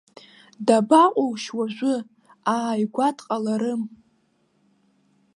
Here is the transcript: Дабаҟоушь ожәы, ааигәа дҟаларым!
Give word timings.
Дабаҟоушь 0.65 1.47
ожәы, 1.61 1.95
ааигәа 2.53 3.07
дҟаларым! 3.17 3.81